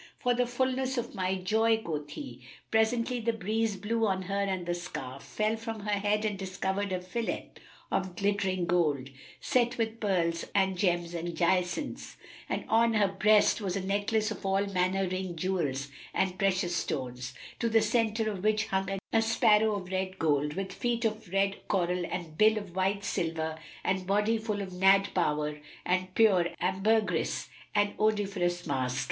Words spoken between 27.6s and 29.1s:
and odoriferous musk.